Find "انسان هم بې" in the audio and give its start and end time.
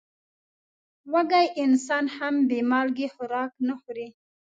1.63-2.59